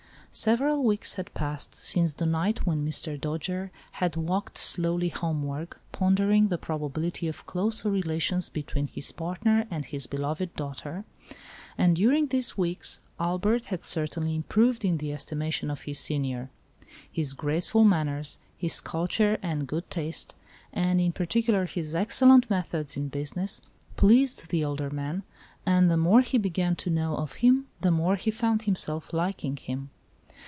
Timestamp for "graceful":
17.33-17.83